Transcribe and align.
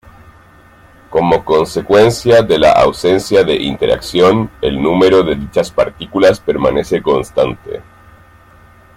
Como 1.11 1.45
consecuencia 1.45 2.41
de 2.41 2.57
la 2.57 2.71
ausencia 2.71 3.43
de 3.43 3.53
interacción, 3.55 4.49
el 4.59 4.81
número 4.81 5.21
de 5.21 5.35
dichas 5.35 5.69
partículas 5.69 6.39
permanece 6.39 7.03
constante. 7.03 7.83